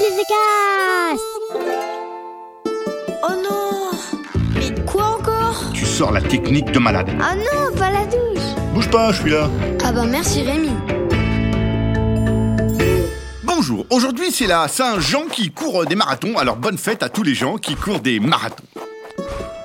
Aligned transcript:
Billy 0.00 0.16
the 0.16 1.18
Oh 3.22 3.34
non. 3.44 3.90
Mais 4.54 4.84
quoi 4.86 5.18
encore? 5.18 5.62
Tu 5.74 5.84
sors 5.84 6.10
la 6.10 6.22
technique 6.22 6.72
de 6.72 6.78
malade. 6.78 7.10
Ah 7.20 7.34
non, 7.34 7.76
pas 7.76 7.90
la 7.90 8.06
douche. 8.06 8.42
Bouge 8.72 8.88
pas, 8.88 9.12
je 9.12 9.20
suis 9.20 9.30
là. 9.30 9.50
Ah 9.84 9.92
bah 9.92 10.06
merci 10.06 10.40
Rémi. 10.40 10.70
Bonjour, 13.42 13.84
aujourd'hui 13.90 14.30
c'est 14.32 14.46
la 14.46 14.68
Saint-Jean 14.68 15.26
qui 15.30 15.50
court 15.50 15.84
des 15.84 15.96
marathons, 15.96 16.38
alors 16.38 16.56
bonne 16.56 16.78
fête 16.78 17.02
à 17.02 17.10
tous 17.10 17.22
les 17.22 17.34
gens 17.34 17.58
qui 17.58 17.74
courent 17.74 18.00
des 18.00 18.20
marathons. 18.20 18.64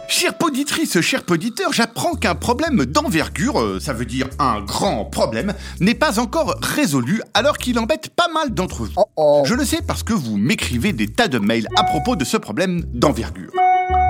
Chère 0.08 0.38
poditrice, 0.38 1.02
cher 1.02 1.24
poditeur, 1.24 1.74
j'apprends 1.74 2.14
qu'un 2.14 2.36
problème 2.36 2.86
d'envergure, 2.86 3.60
euh, 3.60 3.80
ça 3.80 3.94
veut 3.94 4.06
dire 4.06 4.28
un 4.40 4.62
grand 4.62 5.06
problème, 5.06 5.54
n'est 5.80 5.96
pas 5.96 6.20
encore 6.20 6.56
résolu 6.62 7.22
alors 7.34 7.58
qu'il 7.58 7.80
embête 7.80 8.10
pas 8.10 8.28
mal 8.28 8.54
d'entre 8.54 8.84
vous. 8.84 9.44
Je 9.46 9.54
le 9.54 9.66
sais 9.66 9.82
parce 9.86 10.04
que 10.04 10.14
vous 10.14 10.38
m'écrivez 10.38 10.94
des 10.94 11.08
tas 11.08 11.28
de 11.28 11.40
mails 11.40 11.68
à 11.76 11.84
propos 11.84 12.16
de 12.16 12.24
ce 12.24 12.38
problème 12.38 12.84
d'envergure. 12.94 13.52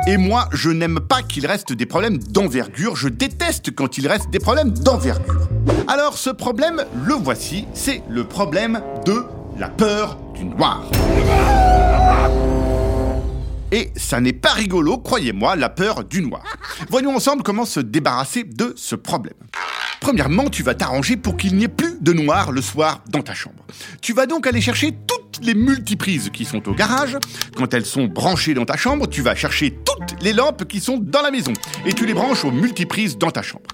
Et 0.07 0.17
moi, 0.17 0.49
je 0.51 0.69
n'aime 0.69 0.99
pas 0.99 1.21
qu'il 1.21 1.47
reste 1.47 1.73
des 1.73 1.85
problèmes 1.85 2.17
d'envergure, 2.17 2.95
je 2.95 3.07
déteste 3.07 3.73
quand 3.73 3.97
il 3.97 4.07
reste 4.07 4.29
des 4.29 4.39
problèmes 4.39 4.71
d'envergure. 4.71 5.47
Alors 5.87 6.17
ce 6.17 6.29
problème, 6.29 6.83
le 7.05 7.13
voici, 7.13 7.65
c'est 7.73 8.03
le 8.09 8.25
problème 8.25 8.81
de 9.05 9.23
la 9.57 9.69
peur 9.69 10.17
du 10.33 10.45
noir. 10.45 10.83
Et 13.75 13.91
ça 13.97 14.21
n'est 14.21 14.31
pas 14.31 14.53
rigolo, 14.53 14.97
croyez-moi, 14.97 15.57
la 15.57 15.67
peur 15.67 16.05
du 16.05 16.21
noir. 16.21 16.45
Voyons 16.89 17.13
ensemble 17.13 17.43
comment 17.43 17.65
se 17.65 17.81
débarrasser 17.81 18.45
de 18.45 18.71
ce 18.77 18.95
problème. 18.95 19.33
Premièrement, 19.99 20.49
tu 20.49 20.63
vas 20.63 20.75
t'arranger 20.75 21.17
pour 21.17 21.35
qu'il 21.35 21.57
n'y 21.57 21.65
ait 21.65 21.67
plus 21.67 21.97
de 21.99 22.13
noir 22.13 22.53
le 22.53 22.61
soir 22.61 23.01
dans 23.09 23.21
ta 23.21 23.33
chambre. 23.33 23.65
Tu 24.01 24.13
vas 24.13 24.27
donc 24.27 24.47
aller 24.47 24.61
chercher 24.61 24.93
toutes 25.05 25.45
les 25.45 25.55
multiprises 25.55 26.29
qui 26.29 26.45
sont 26.45 26.69
au 26.69 26.73
garage. 26.73 27.17
Quand 27.57 27.73
elles 27.73 27.85
sont 27.85 28.05
branchées 28.05 28.53
dans 28.53 28.63
ta 28.63 28.77
chambre, 28.77 29.07
tu 29.07 29.21
vas 29.21 29.35
chercher 29.35 29.71
toutes 29.71 30.23
les 30.23 30.31
lampes 30.31 30.65
qui 30.69 30.79
sont 30.79 30.97
dans 30.97 31.21
la 31.21 31.31
maison 31.31 31.51
et 31.85 31.91
tu 31.91 32.05
les 32.05 32.13
branches 32.13 32.45
aux 32.45 32.51
multiprises 32.51 33.17
dans 33.17 33.31
ta 33.31 33.41
chambre. 33.41 33.65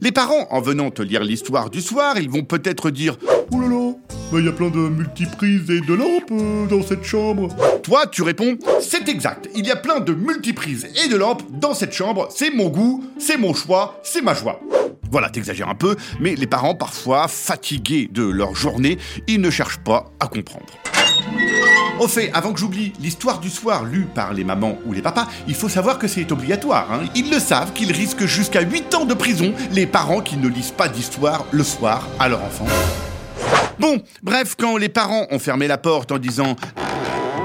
Les 0.00 0.10
parents, 0.10 0.46
en 0.52 0.62
venant 0.62 0.90
te 0.90 1.02
lire 1.02 1.22
l'histoire 1.22 1.68
du 1.68 1.82
soir, 1.82 2.16
ils 2.16 2.30
vont 2.30 2.44
peut-être 2.44 2.90
dire 2.90 3.18
là, 3.52 3.93
il 4.32 4.44
y 4.44 4.48
a 4.48 4.52
plein 4.52 4.70
de 4.70 4.78
multiprises 4.88 5.70
et 5.70 5.80
de 5.80 5.94
lampes 5.94 6.30
euh, 6.32 6.66
dans 6.66 6.82
cette 6.82 7.04
chambre. 7.04 7.48
Toi, 7.82 8.06
tu 8.06 8.22
réponds 8.22 8.56
C'est 8.80 9.08
exact, 9.08 9.48
il 9.54 9.66
y 9.66 9.70
a 9.70 9.76
plein 9.76 10.00
de 10.00 10.12
multiprises 10.12 10.88
et 11.04 11.08
de 11.08 11.16
lampes 11.16 11.42
dans 11.60 11.74
cette 11.74 11.92
chambre, 11.92 12.28
c'est 12.34 12.50
mon 12.50 12.68
goût, 12.68 13.04
c'est 13.18 13.36
mon 13.36 13.54
choix, 13.54 14.00
c'est 14.02 14.22
ma 14.22 14.34
joie. 14.34 14.60
Voilà, 15.10 15.30
t'exagères 15.30 15.68
un 15.68 15.74
peu, 15.76 15.94
mais 16.18 16.34
les 16.34 16.46
parents, 16.48 16.74
parfois 16.74 17.28
fatigués 17.28 18.08
de 18.10 18.24
leur 18.24 18.54
journée, 18.56 18.98
ils 19.28 19.40
ne 19.40 19.50
cherchent 19.50 19.78
pas 19.78 20.10
à 20.18 20.26
comprendre. 20.26 20.66
Au 22.00 22.08
fait, 22.08 22.32
avant 22.34 22.52
que 22.52 22.58
j'oublie, 22.58 22.92
l'histoire 23.00 23.38
du 23.38 23.48
soir 23.50 23.84
lue 23.84 24.06
par 24.12 24.34
les 24.34 24.42
mamans 24.42 24.78
ou 24.84 24.92
les 24.92 25.02
papas, 25.02 25.28
il 25.46 25.54
faut 25.54 25.68
savoir 25.68 26.00
que 26.00 26.08
c'est 26.08 26.32
obligatoire. 26.32 26.90
hein. 26.90 27.04
Ils 27.14 27.30
le 27.30 27.38
savent 27.38 27.72
qu'ils 27.72 27.92
risquent 27.92 28.26
jusqu'à 28.26 28.62
8 28.62 28.92
ans 28.96 29.04
de 29.04 29.14
prison, 29.14 29.54
les 29.70 29.86
parents 29.86 30.20
qui 30.20 30.36
ne 30.36 30.48
lisent 30.48 30.72
pas 30.72 30.88
d'histoire 30.88 31.44
le 31.52 31.62
soir 31.62 32.08
à 32.18 32.28
leur 32.28 32.42
enfant. 32.42 32.66
Bon, 33.78 34.02
bref, 34.22 34.54
quand 34.58 34.76
les 34.76 34.88
parents 34.88 35.26
ont 35.30 35.38
fermé 35.38 35.66
la 35.66 35.78
porte 35.78 36.12
en 36.12 36.18
disant 36.18 36.56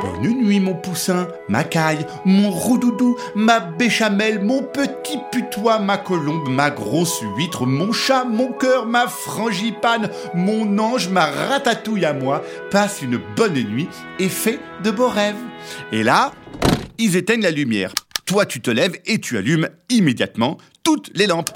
Bonne 0.02 0.44
nuit 0.44 0.60
mon 0.60 0.76
poussin, 0.76 1.28
ma 1.50 1.64
caille, 1.64 2.06
mon 2.24 2.50
roudoudou, 2.52 3.18
ma 3.36 3.60
béchamel, 3.60 4.42
mon 4.42 4.64
petit 4.64 5.18
putois, 5.32 5.80
ma 5.80 5.98
colombe, 5.98 6.48
ma 6.50 6.70
grosse 6.70 7.22
huître, 7.36 7.66
mon 7.66 7.92
chat, 7.92 8.24
mon 8.24 8.52
cœur, 8.52 8.86
ma 8.86 9.08
frangipane, 9.08 10.10
mon 10.34 10.78
ange, 10.78 11.10
ma 11.10 11.26
ratatouille 11.26 12.06
à 12.06 12.14
moi, 12.14 12.44
passe 12.72 13.02
une 13.02 13.20
bonne 13.36 13.54
nuit 13.54 13.90
et 14.20 14.30
fais 14.30 14.60
de 14.84 14.92
beaux 14.92 15.10
rêves. 15.10 15.36
Et 15.92 16.04
là, 16.04 16.32
ils 16.98 17.16
éteignent 17.16 17.44
la 17.44 17.52
lumière. 17.52 17.94
Toi, 18.26 18.46
tu 18.46 18.62
te 18.62 18.72
lèves 18.72 18.96
et 19.06 19.20
tu 19.20 19.38
allumes 19.38 19.70
immédiatement 19.90 20.58
toutes 20.84 21.12
les 21.16 21.28
lampes. 21.28 21.52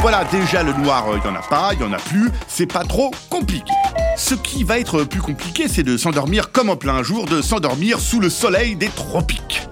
Voilà, 0.00 0.24
déjà 0.24 0.62
le 0.62 0.72
noir, 0.74 1.06
il 1.14 1.20
n'y 1.20 1.36
en 1.36 1.38
a 1.38 1.42
pas, 1.42 1.70
il 1.72 1.78
n'y 1.78 1.84
en 1.84 1.92
a 1.92 1.98
plus, 1.98 2.30
c'est 2.46 2.70
pas 2.70 2.84
trop 2.84 3.10
compliqué. 3.30 3.72
Ce 4.16 4.34
qui 4.34 4.62
va 4.64 4.78
être 4.78 5.04
plus 5.04 5.20
compliqué, 5.20 5.66
c'est 5.66 5.82
de 5.82 5.96
s'endormir 5.96 6.52
comme 6.52 6.68
en 6.68 6.76
plein 6.76 7.02
jour, 7.02 7.26
de 7.26 7.42
s'endormir 7.42 8.00
sous 8.00 8.20
le 8.20 8.28
soleil 8.30 8.76
des 8.76 8.88
tropiques. 8.88 9.62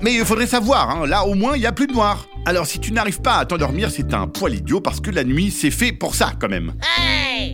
Mais 0.00 0.14
il 0.14 0.24
faudrait 0.24 0.46
savoir, 0.46 0.90
hein, 0.90 1.06
là 1.06 1.24
au 1.24 1.34
moins 1.34 1.54
il 1.54 1.60
n'y 1.60 1.66
a 1.66 1.72
plus 1.72 1.86
de 1.86 1.92
noir. 1.92 2.26
Alors 2.44 2.66
si 2.66 2.80
tu 2.80 2.92
n'arrives 2.92 3.20
pas 3.20 3.36
à 3.36 3.44
t'endormir, 3.44 3.90
c'est 3.90 4.12
un 4.14 4.26
poil 4.26 4.54
idiot 4.54 4.80
parce 4.80 5.00
que 5.00 5.10
la 5.10 5.24
nuit 5.24 5.50
c'est 5.50 5.70
fait 5.70 5.92
pour 5.92 6.14
ça 6.14 6.32
quand 6.40 6.48
même. 6.48 6.74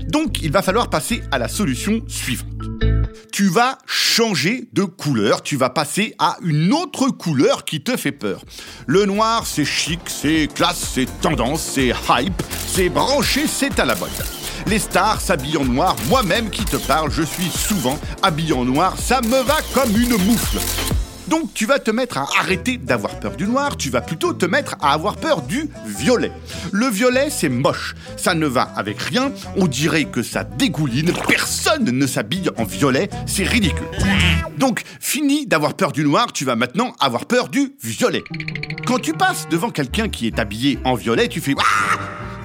Donc 0.08 0.42
il 0.42 0.50
va 0.50 0.62
falloir 0.62 0.88
passer 0.88 1.22
à 1.30 1.38
la 1.38 1.48
solution 1.48 2.00
suivante. 2.08 2.87
Tu 3.32 3.48
vas 3.48 3.78
changer 3.86 4.68
de 4.72 4.84
couleur, 4.84 5.42
tu 5.42 5.56
vas 5.56 5.70
passer 5.70 6.14
à 6.18 6.36
une 6.42 6.72
autre 6.72 7.08
couleur 7.08 7.64
qui 7.64 7.82
te 7.82 7.96
fait 7.96 8.12
peur. 8.12 8.42
Le 8.86 9.04
noir, 9.04 9.46
c'est 9.46 9.64
chic, 9.64 10.00
c'est 10.06 10.48
classe, 10.52 10.92
c'est 10.94 11.06
tendance, 11.20 11.62
c'est 11.62 11.92
hype, 12.08 12.42
c'est 12.66 12.88
branché, 12.88 13.46
c'est 13.46 13.78
à 13.78 13.84
la 13.84 13.94
mode. 13.94 14.10
Les 14.66 14.78
stars 14.78 15.20
s'habillent 15.20 15.58
en 15.58 15.64
noir, 15.64 15.96
moi-même 16.08 16.50
qui 16.50 16.64
te 16.64 16.76
parle, 16.76 17.10
je 17.10 17.22
suis 17.22 17.48
souvent 17.48 17.98
habillé 18.22 18.52
en 18.52 18.64
noir, 18.64 18.96
ça 18.98 19.20
me 19.20 19.42
va 19.42 19.56
comme 19.72 19.96
une 19.96 20.16
moufle. 20.16 20.58
Donc 21.28 21.52
tu 21.52 21.66
vas 21.66 21.78
te 21.78 21.90
mettre 21.90 22.16
à 22.16 22.26
arrêter 22.40 22.78
d'avoir 22.78 23.20
peur 23.20 23.36
du 23.36 23.46
noir, 23.46 23.76
tu 23.76 23.90
vas 23.90 24.00
plutôt 24.00 24.32
te 24.32 24.46
mettre 24.46 24.76
à 24.80 24.94
avoir 24.94 25.16
peur 25.16 25.42
du 25.42 25.68
violet. 25.84 26.32
Le 26.72 26.86
violet, 26.86 27.28
c'est 27.28 27.50
moche, 27.50 27.94
ça 28.16 28.34
ne 28.34 28.46
va 28.46 28.62
avec 28.62 29.00
rien, 29.00 29.32
on 29.56 29.66
dirait 29.66 30.06
que 30.06 30.22
ça 30.22 30.44
dégouline, 30.44 31.12
personne 31.26 31.84
ne 31.84 32.06
s'habille 32.06 32.48
en 32.56 32.64
violet, 32.64 33.10
c'est 33.26 33.44
ridicule. 33.44 33.86
Donc 34.56 34.84
fini 35.00 35.46
d'avoir 35.46 35.74
peur 35.74 35.92
du 35.92 36.02
noir, 36.02 36.32
tu 36.32 36.46
vas 36.46 36.56
maintenant 36.56 36.94
avoir 36.98 37.26
peur 37.26 37.48
du 37.48 37.74
violet. 37.82 38.24
Quand 38.86 38.98
tu 38.98 39.12
passes 39.12 39.48
devant 39.50 39.70
quelqu'un 39.70 40.08
qui 40.08 40.26
est 40.26 40.38
habillé 40.38 40.78
en 40.84 40.94
violet, 40.94 41.28
tu 41.28 41.42
fais 41.42 41.52
Ouah 41.52 41.62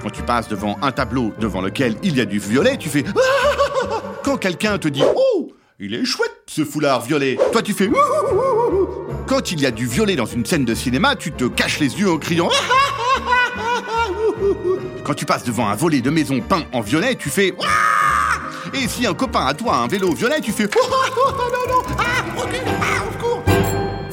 Quand 0.02 0.10
tu 0.10 0.22
passes 0.22 0.48
devant 0.48 0.76
un 0.82 0.92
tableau 0.92 1.32
devant 1.40 1.62
lequel 1.62 1.96
il 2.02 2.16
y 2.16 2.20
a 2.20 2.26
du 2.26 2.38
violet, 2.38 2.76
tu 2.76 2.90
fais 2.90 3.02
Ouah 3.02 4.02
Quand 4.22 4.36
quelqu'un 4.36 4.76
te 4.76 4.88
dit 4.88 5.02
Oh 5.16 5.52
il 5.80 5.92
est 5.92 6.04
chouette 6.04 6.30
ce 6.46 6.64
foulard 6.64 7.00
violet. 7.00 7.36
Toi 7.50 7.60
tu 7.60 7.72
fais 7.72 7.88
Ouh 7.88 8.33
Quand 9.34 9.50
il 9.50 9.60
y 9.60 9.66
a 9.66 9.72
du 9.72 9.88
violet 9.88 10.14
dans 10.14 10.26
une 10.26 10.46
scène 10.46 10.64
de 10.64 10.76
cinéma, 10.76 11.16
tu 11.16 11.32
te 11.32 11.46
caches 11.46 11.80
les 11.80 11.98
yeux 11.98 12.08
en 12.08 12.18
criant 12.18 12.50
Quand 15.02 15.14
tu 15.14 15.24
passes 15.24 15.42
devant 15.42 15.68
un 15.68 15.74
volet 15.74 16.00
de 16.00 16.08
maison 16.08 16.40
peint 16.40 16.62
en 16.72 16.82
violet, 16.82 17.16
tu 17.16 17.30
fais 17.30 17.52
Et 18.72 18.86
si 18.86 19.08
un 19.08 19.14
copain 19.14 19.44
à 19.44 19.52
toi 19.52 19.74
a 19.74 19.78
un 19.78 19.88
vélo 19.88 20.14
violet, 20.14 20.40
tu 20.40 20.52
fais 20.52 20.68
ah, 20.72 20.78
ah, 21.98 22.24
au 23.08 23.12
secours 23.12 23.44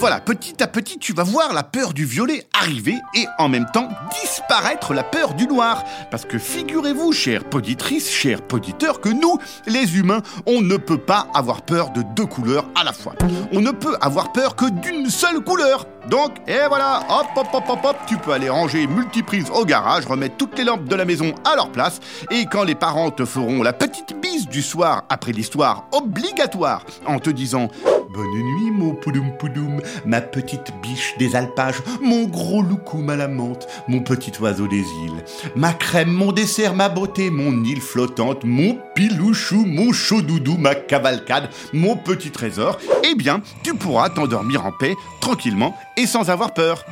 voilà, 0.02 0.20
petit 0.20 0.64
à 0.64 0.66
petit, 0.66 0.98
tu 0.98 1.14
vas 1.14 1.22
voir 1.22 1.54
la 1.54 1.62
peur 1.62 1.94
du 1.94 2.06
violet 2.06 2.48
arriver 2.60 2.96
et 3.14 3.28
en 3.38 3.48
même 3.48 3.68
temps 3.72 3.88
disparaître 4.20 4.96
la 4.96 5.04
peur 5.04 5.36
du 5.36 5.46
noir. 5.46 5.84
Parce 6.10 6.26
que 6.26 6.40
figurez-vous, 6.40 7.12
chère 7.12 7.44
poditrice, 7.44 8.10
cher 8.10 8.42
poditeur, 8.42 9.00
que 9.00 9.10
nous, 9.10 9.38
les 9.68 10.00
humains, 10.00 10.24
on 10.48 10.64
ne 10.64 10.78
peut 10.78 10.98
pas 10.98 11.28
avoir 11.36 11.62
peur 11.62 11.92
de 11.92 12.02
deux 12.16 12.26
couleurs 12.26 12.66
à 12.74 12.84
la 12.84 12.94
fois. 12.94 13.14
On 13.52 13.62
ne 13.62 13.70
peut 13.70 13.96
avoir 14.02 14.32
peur 14.32 14.56
que 14.56 14.72
d'une 14.72 15.08
seule 15.08 15.40
couleur. 15.42 15.86
Donc, 16.10 16.32
et 16.48 16.68
voilà, 16.68 17.04
hop, 17.08 17.28
hop, 17.36 17.48
hop, 17.54 17.64
hop, 17.70 17.80
hop, 17.84 17.98
tu 18.08 18.18
peux 18.18 18.32
aller 18.32 18.50
ranger 18.50 18.88
multiprise 18.88 19.52
au 19.54 19.66
garage, 19.66 20.08
remettre 20.08 20.36
toutes 20.36 20.58
les 20.58 20.64
lampes 20.64 20.86
de 20.86 20.96
la 20.96 21.06
maison 21.06 21.36
à 21.46 21.56
leur 21.56 21.72
place, 21.72 22.00
et 22.32 22.48
quand 22.48 22.64
les 22.64 22.74
parents 22.74 23.12
te 23.12 23.24
feront 23.24 23.62
la 23.62 23.72
petite 23.72 24.20
bise 24.20 24.48
du 24.48 24.64
soir 24.64 25.04
après 25.10 25.32
l'histoire 25.32 25.86
obligatoire, 25.92 26.84
en 27.06 27.20
te 27.20 27.30
disant 27.30 27.68
Bonne 28.14 28.30
nuit, 28.30 28.72
mon 28.72 28.94
poudoum 28.94 29.32
poudoum, 29.38 29.82
ma 30.06 30.20
petite 30.20 30.74
biche 30.82 31.16
des 31.18 31.38
alpages, 31.38 31.82
mon 32.02 32.26
gros 32.26 32.62
loukoum 32.62 33.10
à 33.10 33.16
la 33.16 33.30
mon 33.30 33.56
petit 34.02 34.34
oiseau 34.42 34.68
des 34.68 34.82
îles, 34.82 35.24
ma 35.56 35.72
crème, 35.72 36.12
mon 36.12 36.34
dessert, 36.34 36.76
ma 36.76 36.90
beauté, 36.90 37.30
mon 37.30 37.64
île 37.64 37.80
flottante, 37.80 38.44
mon 38.44 38.78
pilouchou, 38.96 39.66
mon 39.66 39.94
chaud 39.94 40.22
doudou, 40.22 40.58
ma 40.58 40.76
cavalcade, 40.76 41.50
mon 41.72 41.96
petit 41.96 42.32
trésor, 42.32 42.80
eh 43.10 43.16
bien, 43.16 43.42
tu 43.64 43.76
pourras 43.76 44.10
t'endormir 44.10 44.66
en 44.66 44.74
paix, 44.74 44.96
tranquillement 45.22 45.78
et 45.96 46.06
sans 46.06 46.30
avoir 46.30 46.54
peur. 46.54 46.84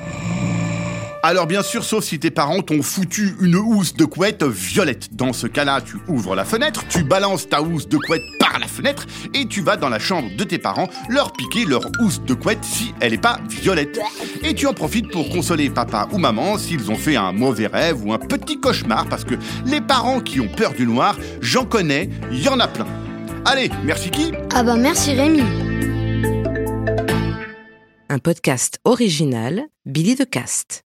Alors 1.22 1.48
bien 1.48 1.62
sûr, 1.62 1.84
sauf 1.84 2.06
si 2.06 2.18
tes 2.18 2.32
parents 2.32 2.62
t'ont 2.62 2.82
foutu 2.82 3.36
une 3.42 3.58
housse 3.58 3.94
de 3.94 4.06
couette 4.06 4.44
violette. 4.44 5.14
Dans 5.14 5.34
ce 5.34 5.48
cas-là, 5.48 5.82
tu 5.82 5.98
ouvres 6.08 6.34
la 6.34 6.46
fenêtre, 6.46 6.86
tu 6.88 7.04
balances 7.04 7.50
ta 7.50 7.62
housse 7.62 7.90
de 7.90 7.98
couette 7.98 8.22
par 8.40 8.58
la 8.58 8.68
fenêtre 8.68 9.06
et 9.34 9.46
tu 9.46 9.62
vas 9.62 9.76
dans 9.76 9.90
la 9.90 10.00
chambre 10.00 10.30
de 10.38 10.44
tes 10.46 10.58
parents 10.60 10.88
leur 11.10 11.34
piquer 11.34 11.66
leur 11.66 11.82
housse 12.02 12.22
de 12.22 12.34
couette 12.34 12.64
si 12.64 12.94
elle 13.02 13.12
n'est 13.12 13.18
pas 13.18 13.38
violette. 13.50 14.00
Et 14.44 14.54
tu 14.54 14.66
en 14.66 14.74
profites 14.74 15.12
pour 15.12 15.30
consoler 15.30 15.70
papa 15.70 16.08
ou 16.14 16.20
maman 16.20 16.58
s'ils 16.58 16.90
ont 16.90 16.96
fait 16.96 17.18
un 17.18 17.34
mauvais 17.34 17.68
rêve 17.68 18.06
ou 18.06 18.14
un 18.14 18.20
petit 18.20 18.62
cauchemar 18.62 19.06
parce 19.10 19.26
que 19.26 19.36
les 19.66 19.82
parents 19.82 20.22
qui 20.22 20.40
ont 20.40 20.48
peur 20.48 20.72
du 20.72 20.88
noir, 20.88 21.18
j'en 21.42 21.66
connais, 21.66 22.10
il 22.32 22.42
y 22.42 22.48
en 22.48 22.62
a 22.62 22.68
plein. 22.70 22.88
Allez, 23.44 23.70
merci 23.84 24.10
qui? 24.10 24.32
Ah 24.56 24.64
bah 24.64 24.78
merci 24.78 25.14
Rémi 25.14 25.42
Un 28.08 28.20
podcast 28.20 28.80
original, 28.86 29.64
Billy 29.86 30.16
de 30.16 30.24
Cast. 30.24 30.78